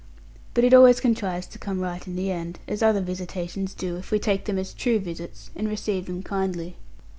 But 0.55 0.63
it 0.63 0.73
always 0.73 0.99
contrives 0.99 1.45
to 1.45 1.59
come 1.59 1.79
right 1.79 2.07
in 2.07 2.15
the 2.15 2.31
end, 2.31 2.57
as 2.67 2.81
other 2.81 3.01
visitations 3.01 3.75
do, 3.75 3.97
if 3.97 4.09
we 4.09 4.17
take 4.17 4.45
them 4.45 4.57
as 4.57 4.73
true 4.73 4.97
visits, 4.97 5.51
and 5.55 5.67
receive 5.69 6.07
them 6.07 6.23
kindly. 6.23 6.75